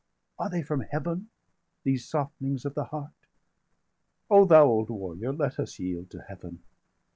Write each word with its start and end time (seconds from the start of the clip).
Are 0.39 0.49
they 0.49 0.63
from 0.63 0.79
Heaven, 0.81 1.29
these 1.83 2.09
softenings 2.09 2.65
of 2.65 2.73
the 2.73 2.85
heart? 2.85 3.11
O 4.31 4.45
thou 4.45 4.65
old 4.65 4.89
warrior, 4.89 5.31
let 5.31 5.59
us 5.59 5.77
yield 5.77 6.09
to 6.09 6.23
Heaven! 6.27 6.63